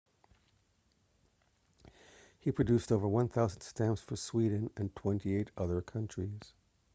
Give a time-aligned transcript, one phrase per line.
[2.39, 6.55] he produced over 1,000 stamps for sweden and 28 other countries